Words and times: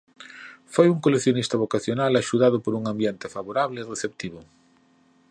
Foi 0.73 0.87
un 0.93 0.99
coleccionista 1.05 1.55
vocacional 1.63 2.11
axudado 2.15 2.57
por 2.65 2.73
un 2.79 2.83
ambiente 2.93 3.27
favorable 3.35 3.77
e 3.81 3.89
receptivo. 3.93 4.39